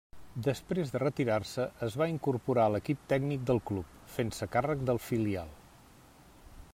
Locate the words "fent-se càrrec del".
4.15-5.03